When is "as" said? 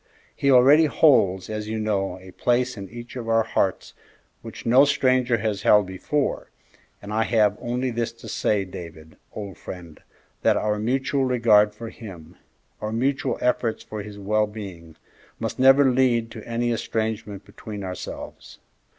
1.47-1.67